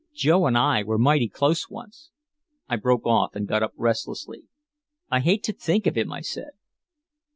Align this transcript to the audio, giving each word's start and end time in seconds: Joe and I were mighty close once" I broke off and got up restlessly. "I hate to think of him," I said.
Joe 0.15 0.47
and 0.47 0.57
I 0.57 0.81
were 0.81 0.97
mighty 0.97 1.29
close 1.29 1.69
once" 1.69 2.09
I 2.67 2.75
broke 2.75 3.05
off 3.05 3.35
and 3.35 3.47
got 3.47 3.61
up 3.61 3.73
restlessly. 3.75 4.45
"I 5.11 5.19
hate 5.19 5.43
to 5.43 5.53
think 5.53 5.85
of 5.85 5.95
him," 5.95 6.11
I 6.11 6.21
said. 6.21 6.53